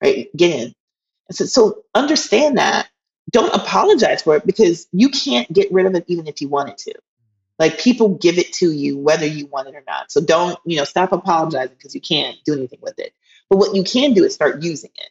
[0.02, 0.28] right?
[0.34, 0.72] Again
[1.32, 2.88] so, so understand that.
[3.32, 6.78] Don't apologize for it because you can't get rid of it even if you wanted
[6.78, 6.94] to.
[7.58, 10.12] Like people give it to you whether you want it or not.
[10.12, 13.14] So don't you know stop apologizing because you can't do anything with it.
[13.50, 15.10] But what you can do is start using it.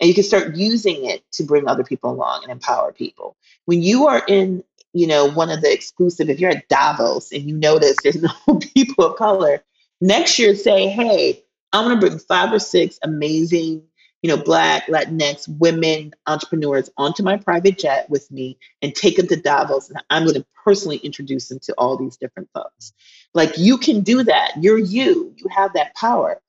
[0.00, 3.36] And you can start using it to bring other people along and empower people.
[3.66, 4.64] When you are in
[4.96, 8.30] you know, one of the exclusive, if you're at Davos and you notice there's no
[8.74, 9.62] people of color,
[10.00, 13.82] next year say, hey, I'm to bring five or six amazing,
[14.22, 19.26] you know, Black, Latinx women entrepreneurs onto my private jet with me and take them
[19.28, 19.90] to Davos.
[19.90, 22.92] And I'm going to personally introduce them to all these different folks.
[23.34, 24.52] Like, you can do that.
[24.60, 26.40] You're you, you have that power.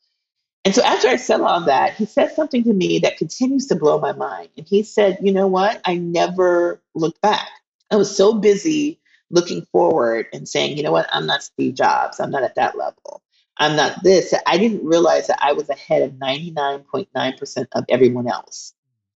[0.64, 3.76] And so after I said all that, he said something to me that continues to
[3.76, 4.50] blow my mind.
[4.58, 5.82] And he said, You know what?
[5.86, 7.48] I never looked back.
[7.92, 12.20] I was so busy looking forward and saying, you know what, I'm not Steve Jobs.
[12.20, 13.22] I'm not at that level.
[13.58, 14.34] I'm not this.
[14.46, 18.74] I didn't realize that I was ahead of 99.9% of everyone else.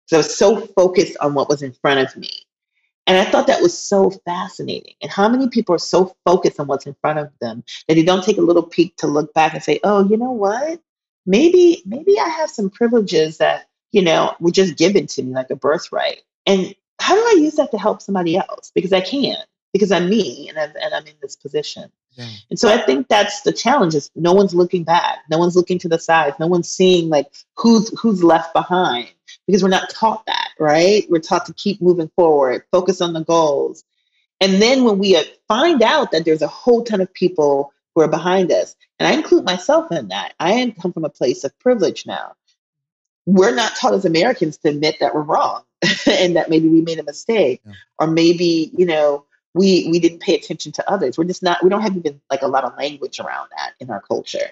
[0.06, 2.30] So I was so focused on what was in front of me.
[3.06, 4.94] And I thought that was so fascinating.
[5.02, 8.02] And how many people are so focused on what's in front of them that they
[8.02, 10.80] don't take a little peek to look back and say, oh, you know what?
[11.26, 15.50] Maybe, maybe I have some privileges that, you know, were just given to me like
[15.50, 16.22] a birthright.
[16.46, 18.70] And how do I use that to help somebody else?
[18.74, 19.36] Because I can,
[19.72, 21.90] because I'm me and I'm, and I'm in this position.
[22.12, 22.28] Yeah.
[22.50, 25.18] And so I think that's the challenge is no one's looking back.
[25.30, 26.36] No one's looking to the sides.
[26.38, 29.12] No one's seeing like who's who's left behind
[29.46, 31.06] because we're not taught that, right?
[31.08, 33.84] We're taught to keep moving forward, focus on the goals.
[34.40, 38.02] And then when we uh, find out that there's a whole ton of people who
[38.02, 41.58] are behind us, and I include myself in that, I come from a place of
[41.58, 42.32] privilege now.
[43.26, 45.62] We're not taught as Americans to admit that we're wrong
[46.06, 47.72] and that maybe we made a mistake yeah.
[47.98, 51.70] or maybe you know we we didn't pay attention to others we're just not we
[51.70, 54.50] don't have even like a lot of language around that in our culture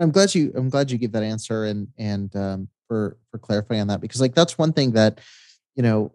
[0.00, 3.80] i'm glad you i'm glad you give that answer and and um, for for clarifying
[3.80, 5.20] on that because like that's one thing that
[5.76, 6.12] you know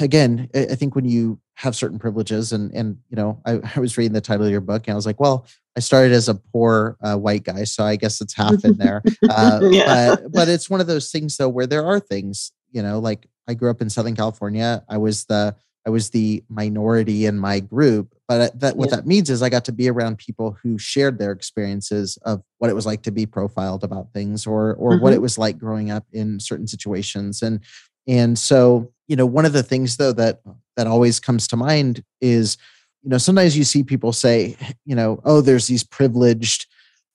[0.00, 3.96] again i think when you have certain privileges and and you know I, I was
[3.98, 5.46] reading the title of your book and i was like well
[5.76, 9.02] i started as a poor uh, white guy so i guess it's half in there
[9.30, 10.14] uh, yeah.
[10.14, 13.26] but but it's one of those things though where there are things you know like
[13.48, 15.54] i grew up in southern california i was the
[15.86, 18.96] i was the minority in my group but that what yeah.
[18.96, 22.70] that means is i got to be around people who shared their experiences of what
[22.70, 25.02] it was like to be profiled about things or or mm-hmm.
[25.02, 27.60] what it was like growing up in certain situations and
[28.06, 30.40] and so you know one of the things though that
[30.76, 32.56] that always comes to mind is
[33.02, 36.66] you know sometimes you see people say you know oh there's these privileged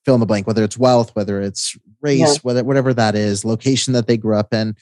[0.04, 2.34] fill in the blank whether it's wealth whether it's race yeah.
[2.42, 4.74] whether whatever that is location that they grew up in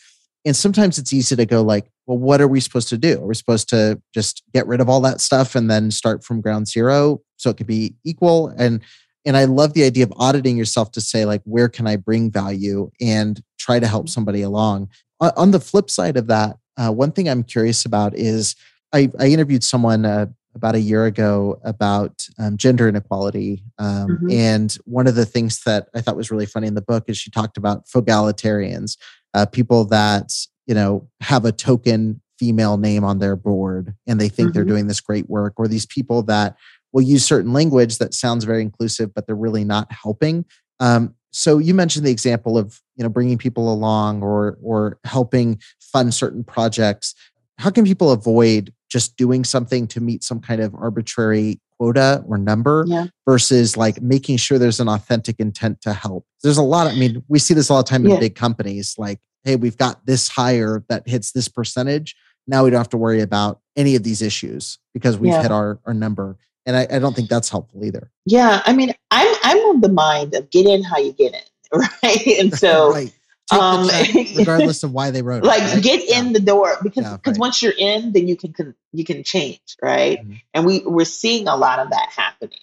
[0.45, 3.27] and sometimes it's easy to go like well what are we supposed to do are
[3.27, 6.67] we supposed to just get rid of all that stuff and then start from ground
[6.69, 8.81] zero so it could be equal and
[9.25, 12.31] and i love the idea of auditing yourself to say like where can i bring
[12.31, 14.89] value and try to help somebody along
[15.37, 18.57] on the flip side of that uh, one thing I'm curious about is
[18.93, 23.63] I, I interviewed someone uh, about a year ago about um, gender inequality.
[23.79, 24.31] Um, mm-hmm.
[24.31, 27.19] And one of the things that I thought was really funny in the book is
[27.19, 28.97] she talked about fogalitarians,
[29.35, 30.33] uh, people that,
[30.67, 34.55] you know, have a token female name on their board and they think mm-hmm.
[34.55, 36.57] they're doing this great work, or these people that
[36.93, 40.45] will use certain language that sounds very inclusive, but they're really not helping.
[40.81, 45.61] Um, so you mentioned the example of you know bringing people along or or helping
[45.81, 47.15] fund certain projects
[47.61, 52.37] how can people avoid just doing something to meet some kind of arbitrary quota or
[52.37, 53.07] number yeah.
[53.27, 56.97] versus like making sure there's an authentic intent to help there's a lot of, i
[56.97, 58.19] mean we see this all the time in yeah.
[58.19, 62.15] big companies like hey we've got this hire that hits this percentage
[62.47, 65.43] now we don't have to worry about any of these issues because we've yeah.
[65.43, 68.11] hit our, our number and I, I, don't think that's helpful either.
[68.27, 71.79] Yeah, I mean, I'm I'm of the mind of get in how you get in,
[72.03, 72.27] right?
[72.39, 73.13] And so, right.
[73.53, 73.89] Um,
[74.37, 75.83] regardless of why they wrote like, it, right?
[75.83, 76.21] get yeah.
[76.21, 77.39] in the door because because yeah, right.
[77.39, 80.21] once you're in, then you can, can you can change, right?
[80.21, 80.35] Mm-hmm.
[80.55, 82.59] And we we're seeing a lot of that happening.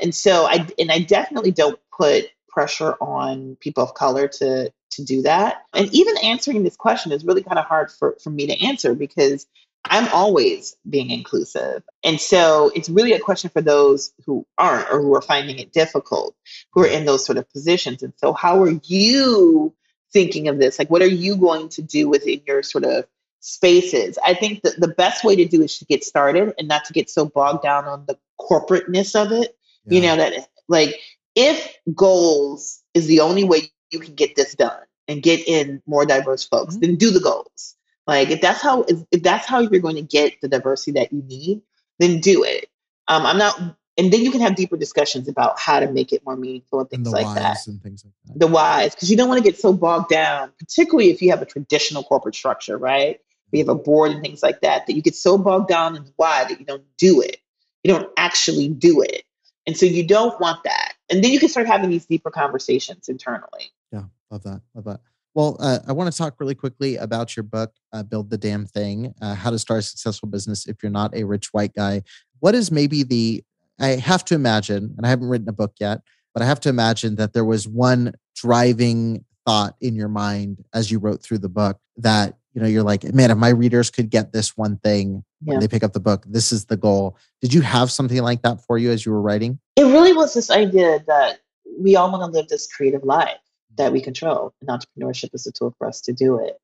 [0.00, 5.04] And so I and I definitely don't put pressure on people of color to to
[5.04, 5.62] do that.
[5.72, 8.94] And even answering this question is really kind of hard for, for me to answer
[8.94, 9.46] because
[9.84, 11.82] I'm always being inclusive.
[12.02, 15.72] And so it's really a question for those who aren't or who are finding it
[15.72, 16.34] difficult,
[16.72, 18.02] who are in those sort of positions.
[18.02, 19.74] And so, how are you
[20.14, 20.78] thinking of this?
[20.78, 23.04] Like, what are you going to do within your sort of
[23.40, 24.18] spaces?
[24.24, 26.94] I think that the best way to do is to get started and not to
[26.94, 29.54] get so bogged down on the corporateness of it.
[29.84, 29.94] Yeah.
[29.94, 30.98] You know, that like
[31.34, 36.06] if goals is the only way you can get this done and get in more
[36.06, 36.86] diverse folks, mm-hmm.
[36.86, 37.74] then do the goals
[38.06, 41.22] like if that's how if that's how you're going to get the diversity that you
[41.22, 41.62] need,
[41.98, 42.68] then do it.
[43.08, 46.24] Um, I'm not, and then you can have deeper discussions about how to make it
[46.24, 47.66] more meaningful and things and like that.
[47.66, 48.38] And things like that.
[48.38, 51.42] The whys, because you don't want to get so bogged down, particularly if you have
[51.42, 53.20] a traditional corporate structure, right?
[53.52, 56.04] We have a board and things like that, that you get so bogged down in
[56.16, 57.36] why that you don't do it.
[57.84, 59.22] You don't actually do it.
[59.66, 60.94] And so you don't want that.
[61.08, 63.70] And then you can start having these deeper conversations internally.
[63.92, 64.60] Yeah, love that.
[64.74, 65.00] Love that.
[65.34, 68.66] Well, uh, I want to talk really quickly about your book, uh, Build the Damn
[68.66, 72.02] Thing uh, How to Start a Successful Business If You're Not a Rich White Guy.
[72.40, 73.44] What is maybe the,
[73.80, 76.00] I have to imagine, and I haven't written a book yet,
[76.32, 80.90] but I have to imagine that there was one driving thought in your mind as
[80.90, 84.10] you wrote through the book that, you know, you're like, man, if my readers could
[84.10, 85.60] get this one thing when yeah.
[85.60, 87.16] they pick up the book, this is the goal.
[87.40, 89.58] Did you have something like that for you as you were writing?
[89.76, 91.40] It really was this idea that
[91.78, 93.38] we all want to live this creative life
[93.76, 94.54] that we control.
[94.60, 96.58] And entrepreneurship is a tool for us to do it.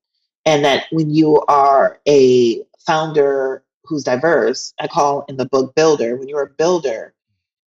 [0.45, 6.15] And that when you are a founder who's diverse, I call in the book builder,
[6.15, 7.13] when you're a builder,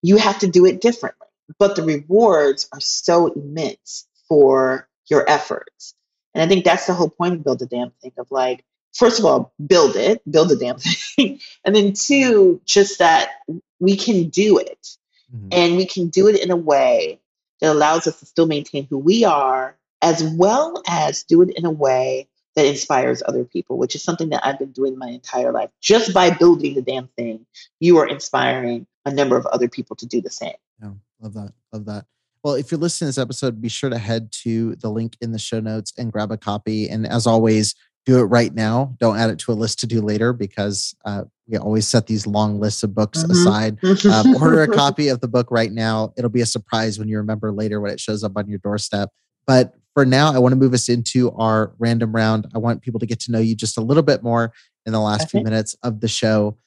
[0.02, 1.26] you have to do it differently.
[1.58, 5.94] But the rewards are so immense for your efforts.
[6.34, 9.18] And I think that's the whole point of Build a Damn Thing of like, first
[9.18, 11.40] of all, build it, build a damn thing.
[11.64, 13.30] and then two, just that
[13.78, 14.96] we can do it.
[15.34, 15.48] Mm-hmm.
[15.52, 17.20] And we can do it in a way
[17.60, 21.64] that allows us to still maintain who we are, as well as do it in
[21.64, 25.52] a way that inspires other people, which is something that I've been doing my entire
[25.52, 25.70] life.
[25.80, 27.46] Just by building the damn thing,
[27.80, 30.54] you are inspiring a number of other people to do the same.
[30.80, 31.52] Yeah, love that.
[31.72, 32.06] Love that.
[32.42, 35.32] Well, if you're listening to this episode, be sure to head to the link in
[35.32, 36.88] the show notes and grab a copy.
[36.88, 37.74] And as always,
[38.04, 38.94] do it right now.
[39.00, 42.26] Don't add it to a list to do later because uh, we always set these
[42.26, 43.30] long lists of books mm-hmm.
[43.30, 43.78] aside.
[44.12, 46.12] Um, order a copy of the book right now.
[46.18, 49.08] It'll be a surprise when you remember later when it shows up on your doorstep.
[49.46, 52.48] But for now, I want to move us into our random round.
[52.52, 54.52] I want people to get to know you just a little bit more
[54.84, 55.30] in the last okay.
[55.30, 56.58] few minutes of the show.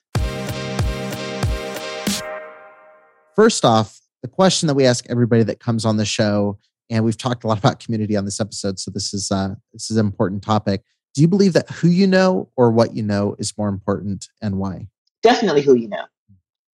[3.36, 6.58] First off, the question that we ask everybody that comes on the show,
[6.90, 9.92] and we've talked a lot about community on this episode, so this is uh, this
[9.92, 10.84] is an important topic.
[11.14, 14.58] Do you believe that who you know or what you know is more important, and
[14.58, 14.88] why?
[15.22, 16.06] Definitely who you know.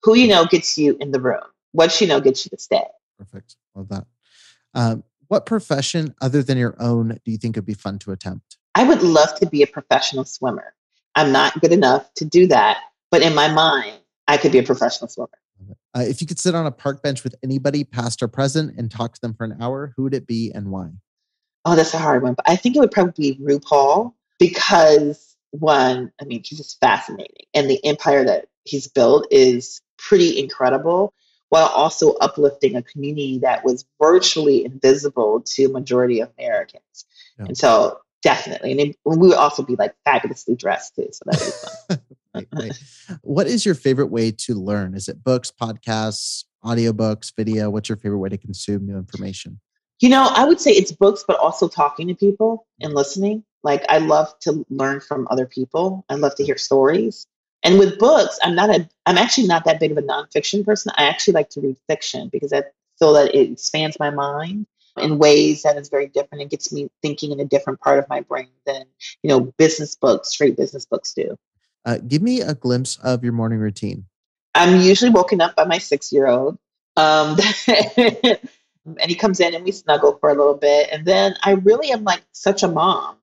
[0.03, 1.41] Who you know gets you in the room.
[1.71, 2.83] What you know gets you to stay.
[3.17, 3.55] Perfect.
[3.75, 4.05] Love that.
[4.75, 5.03] Um,
[5.33, 8.57] what profession other than your own do you think would be fun to attempt?
[8.75, 10.75] I would love to be a professional swimmer.
[11.15, 12.77] I'm not good enough to do that,
[13.09, 15.29] but in my mind, I could be a professional swimmer.
[15.97, 18.91] Uh, if you could sit on a park bench with anybody, past or present, and
[18.91, 20.91] talk to them for an hour, who would it be and why?
[21.65, 22.35] Oh, that's a hard one.
[22.35, 27.47] But I think it would probably be RuPaul because one, I mean, he's just fascinating.
[27.55, 31.11] And the empire that he's built is pretty incredible
[31.53, 37.05] while also uplifting a community that was virtually invisible to majority of Americans.
[37.37, 37.45] Yeah.
[37.45, 38.71] And so definitely.
[38.71, 41.09] And it, we would also be like fabulously dressed too.
[41.11, 42.17] So that would be fun.
[42.33, 43.19] right, right.
[43.21, 44.95] What is your favorite way to learn?
[44.95, 47.69] Is it books, podcasts, audiobooks, video?
[47.69, 49.59] What's your favorite way to consume new information?
[49.99, 53.43] You know, I would say it's books, but also talking to people and listening.
[53.61, 56.03] Like I love to learn from other people.
[56.09, 57.27] I love to hear stories.
[57.63, 60.91] And with books, I'm not a I'm actually not that big of a nonfiction person.
[60.97, 62.63] I actually like to read fiction because I
[62.99, 66.89] feel that it expands my mind in ways that is very different and gets me
[67.01, 68.83] thinking in a different part of my brain than
[69.21, 71.37] you know business books, straight business books do.
[71.85, 74.05] Uh, give me a glimpse of your morning routine.
[74.55, 76.57] I'm usually woken up by my six year old.
[76.95, 77.37] Um,
[77.67, 80.89] and he comes in and we snuggle for a little bit.
[80.91, 83.15] And then I really am like such a mom.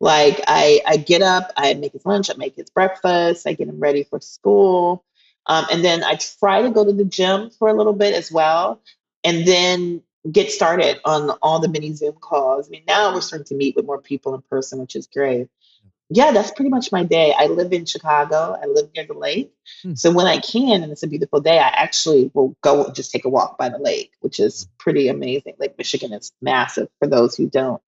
[0.00, 3.68] Like I, I get up, I make his lunch, I make his breakfast, I get
[3.68, 5.04] him ready for school.
[5.46, 8.30] Um, and then I try to go to the gym for a little bit as
[8.30, 8.82] well.
[9.24, 12.68] And then get started on all the mini Zoom calls.
[12.68, 15.48] I mean, now we're starting to meet with more people in person, which is great.
[16.10, 17.34] Yeah, that's pretty much my day.
[17.36, 18.58] I live in Chicago.
[18.60, 19.52] I live near the lake.
[19.82, 19.94] Hmm.
[19.94, 23.10] So when I can and it's a beautiful day, I actually will go and just
[23.10, 24.70] take a walk by the lake, which is hmm.
[24.78, 25.54] pretty amazing.
[25.58, 27.82] Lake Michigan is massive for those who don't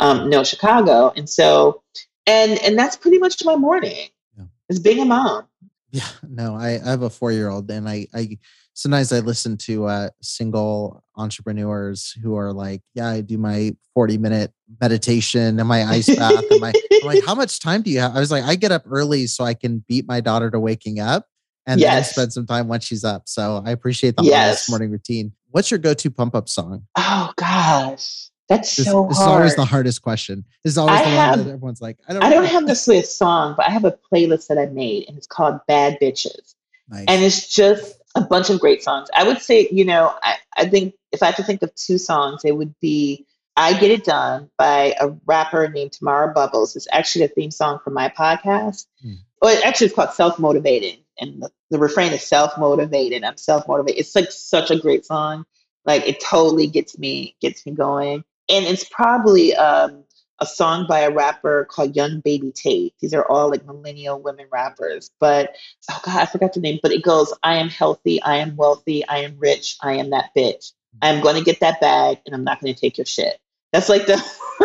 [0.00, 1.12] um, know Chicago.
[1.16, 1.82] And so,
[2.26, 4.08] and and that's pretty much my morning.
[4.36, 4.44] Yeah.
[4.68, 5.46] Is being a mom.
[5.90, 8.38] Yeah, no, I, I have a four year old and I, I
[8.74, 14.18] sometimes I listen to uh, single entrepreneurs who are like, yeah, I do my 40
[14.18, 16.44] minute meditation and my ice bath.
[16.50, 18.14] and my, I'm like, how much time do you have?
[18.14, 21.00] I was like, I get up early so I can beat my daughter to waking
[21.00, 21.26] up
[21.66, 22.06] and yes.
[22.06, 23.22] then spend some time when she's up.
[23.26, 24.70] So I appreciate the yes.
[24.70, 25.32] morning routine.
[25.50, 26.86] What's your go to pump up song?
[26.96, 28.30] Oh, gosh.
[28.48, 30.44] That's this, so This is always the hardest question.
[30.64, 32.66] This is always I the have, one that everyone's like, I don't I don't have
[32.66, 35.98] this with song, but I have a playlist that I made and it's called Bad
[36.00, 36.54] Bitches.
[36.88, 37.04] Nice.
[37.08, 39.08] And it's just a bunch of great songs.
[39.14, 41.98] I would say, you know, I, I think if I had to think of two
[41.98, 43.26] songs, it would be
[43.56, 46.76] I Get It Done by a rapper named Tamara Bubbles.
[46.76, 48.86] It's actually a theme song for my podcast.
[49.02, 49.14] Hmm.
[49.42, 51.00] Well, actually, it's called Self Motivating.
[51.20, 53.24] And the, the refrain is self motivated.
[53.24, 54.00] I'm self motivated.
[54.00, 55.44] It's like such a great song.
[55.84, 58.24] Like it totally gets me gets me going.
[58.48, 60.04] And it's probably um,
[60.40, 62.94] a song by a rapper called Young Baby Tate.
[63.00, 65.10] These are all like millennial women rappers.
[65.18, 65.56] But
[65.90, 66.78] oh god, I forgot the name.
[66.82, 70.30] But it goes, I am healthy, I am wealthy, I am rich, I am that
[70.36, 70.72] bitch.
[71.02, 73.40] I'm gonna get that bag and I'm not gonna take your shit.
[73.72, 74.14] That's like the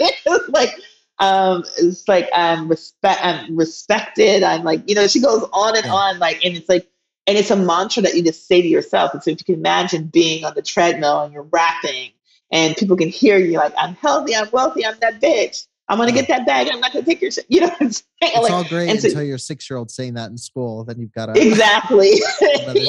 [0.00, 0.70] it's like
[1.18, 4.42] um it's like I'm respect I'm respected.
[4.42, 6.88] I'm like, you know, she goes on and on, like, and it's like
[7.26, 9.12] and it's a mantra that you just say to yourself.
[9.12, 12.12] And so if you can imagine being on the treadmill and you're rapping
[12.50, 15.66] and people can hear you like, I'm healthy, I'm wealthy, I'm that bitch.
[15.88, 16.68] I'm gonna get that bag.
[16.72, 17.46] I'm not gonna take your shit.
[17.48, 18.04] You know what I'm saying?
[18.22, 20.84] It's like, all great until so, your six year old saying that in school.
[20.84, 22.12] Then you've got a exactly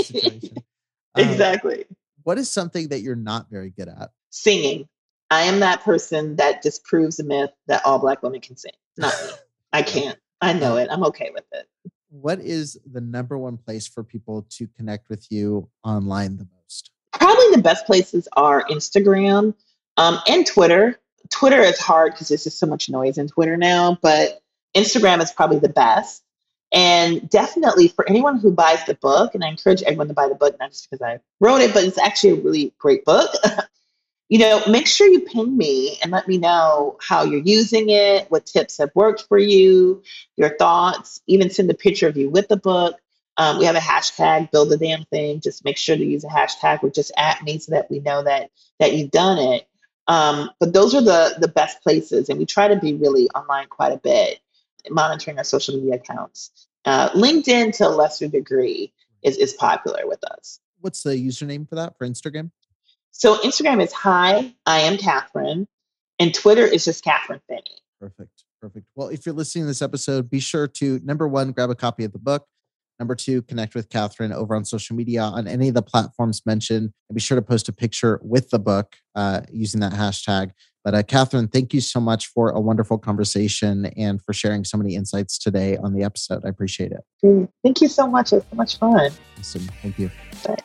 [0.03, 0.57] situation.
[1.15, 1.85] Um, exactly.
[2.23, 4.11] What is something that you're not very good at?
[4.29, 4.87] Singing.
[5.31, 8.73] I am that person that disproves the myth that all black women can sing.
[8.97, 9.31] Not me.
[9.73, 10.19] I can't.
[10.41, 10.87] I know it.
[10.91, 11.67] I'm okay with it.
[12.09, 16.60] What is the number one place for people to connect with you online the most?
[17.11, 19.53] Probably the best places are Instagram
[19.97, 20.99] um, and Twitter.
[21.29, 24.41] Twitter is hard because there's just so much noise in Twitter now, but
[24.75, 26.23] Instagram is probably the best.
[26.73, 30.35] And definitely for anyone who buys the book, and I encourage everyone to buy the
[30.35, 33.29] book, not just because I wrote it, but it's actually a really great book.
[34.29, 38.31] you know, make sure you ping me and let me know how you're using it,
[38.31, 40.01] what tips have worked for you,
[40.37, 42.95] your thoughts, even send a picture of you with the book.
[43.41, 45.39] Um, we have a hashtag, build the damn thing.
[45.39, 48.21] Just make sure to use a hashtag or just at me so that we know
[48.21, 49.67] that that you've done it.
[50.07, 53.65] Um, but those are the the best places, and we try to be really online
[53.67, 54.41] quite a bit,
[54.91, 56.67] monitoring our social media accounts.
[56.85, 60.59] Uh, LinkedIn, to a lesser degree, is is popular with us.
[60.79, 62.51] What's the username for that for Instagram?
[63.09, 65.65] So Instagram is hi, I am Kathryn,
[66.19, 67.81] and Twitter is just Kathryn Finney.
[67.99, 68.43] Perfect.
[68.61, 68.85] Perfect.
[68.93, 72.03] Well, if you're listening to this episode, be sure to number one, grab a copy
[72.03, 72.45] of the book.
[72.99, 76.93] Number two, connect with Kathryn over on social media on any of the platforms mentioned.
[77.09, 80.51] And be sure to post a picture with the book uh, using that hashtag.
[80.83, 84.77] But uh, Kathryn, thank you so much for a wonderful conversation and for sharing so
[84.77, 86.43] many insights today on the episode.
[86.45, 87.49] I appreciate it.
[87.63, 88.33] Thank you so much.
[88.33, 89.11] It's so much fun.
[89.37, 89.61] Awesome.
[89.81, 90.11] Thank you.
[90.45, 90.57] Bye.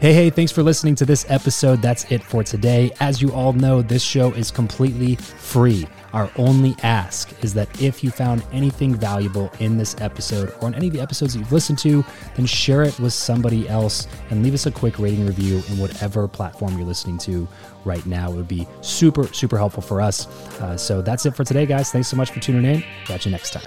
[0.00, 1.80] Hey, hey, thanks for listening to this episode.
[1.80, 2.90] That's it for today.
[3.00, 5.86] As you all know, this show is completely free.
[6.14, 10.74] Our only ask is that if you found anything valuable in this episode or in
[10.76, 12.04] any of the episodes that you've listened to,
[12.36, 16.28] then share it with somebody else and leave us a quick rating review in whatever
[16.28, 17.48] platform you're listening to
[17.84, 18.30] right now.
[18.30, 20.28] It would be super, super helpful for us.
[20.60, 21.90] Uh, so that's it for today, guys.
[21.90, 22.84] Thanks so much for tuning in.
[23.06, 23.66] Catch you next time.